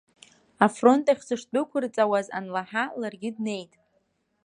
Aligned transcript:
Афронт 0.65 1.05
ахь 1.11 1.23
сышдәықәырҵауаз 1.27 2.27
анлаҳа, 2.37 2.83
ларгьы 2.99 3.29
днеит. 3.35 3.73